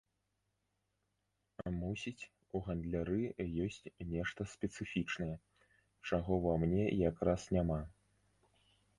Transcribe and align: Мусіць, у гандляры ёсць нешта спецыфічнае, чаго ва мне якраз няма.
Мусіць, 1.81 2.29
у 2.59 2.61
гандляры 2.67 3.19
ёсць 3.65 3.91
нешта 4.13 4.41
спецыфічнае, 4.53 5.35
чаго 6.07 6.33
ва 6.47 6.55
мне 6.63 6.85
якраз 7.11 7.41
няма. 7.57 7.79